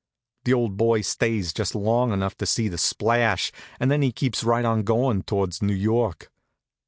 [0.45, 4.43] The old boy stays just long enough to see the splash, and then he keeps
[4.43, 6.31] right on goin' towards New York.